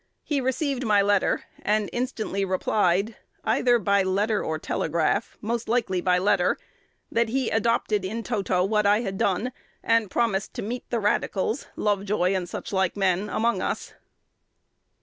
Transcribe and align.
He 0.23 0.41
received 0.41 0.83
my 0.83 1.03
letter, 1.03 1.43
and 1.61 1.87
instantly 1.93 2.43
replied, 2.43 3.17
either 3.43 3.77
by 3.77 4.01
letter 4.01 4.43
or 4.43 4.57
telegraph, 4.57 5.37
most 5.41 5.69
likely 5.69 6.01
by 6.01 6.17
letter, 6.17 6.57
that 7.11 7.29
he 7.29 7.51
adopted 7.51 8.03
in 8.03 8.23
toto 8.23 8.63
what 8.65 8.87
I 8.87 9.01
had 9.01 9.19
done, 9.19 9.51
and 9.83 10.09
promised 10.09 10.55
to 10.55 10.63
meet 10.63 10.89
the 10.89 10.99
radicals 10.99 11.67
Lovejoy, 11.75 12.33
and 12.33 12.47
suchlike 12.49 12.97
men 12.97 13.29
among 13.29 13.61
us." 13.61 13.93